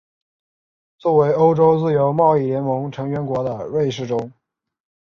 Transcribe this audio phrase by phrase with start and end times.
[0.97, 4.31] 作为欧洲自由贸易联盟成员国的瑞士中。